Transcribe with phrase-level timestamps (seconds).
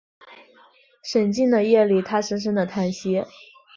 [1.03, 3.23] 沈静的夜里他深深的叹息